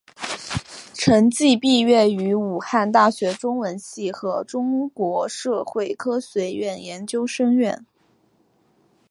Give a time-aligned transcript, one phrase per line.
[0.95, 7.85] 陈晋毕业于武汉大学中文系和中国社会科学院研究生院。